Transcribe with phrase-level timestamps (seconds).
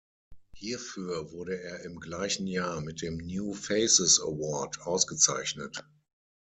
[0.55, 5.85] Hierfür wurde er im gleichen Jahr mit dem New Faces Award ausgezeichnet.